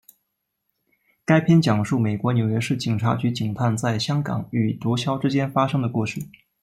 [1.23, 6.19] 该片讲述美国纽约市警察局警探在香港与毒枭之间发生的故事。